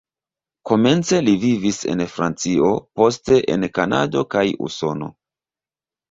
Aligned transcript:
Komence 0.67 1.17
li 1.25 1.33
vivis 1.41 1.75
en 1.93 1.99
Francio, 2.13 2.69
poste 3.01 3.37
en 3.57 3.67
Kanado 3.75 4.23
kaj 4.37 4.43
Usono. 4.69 5.11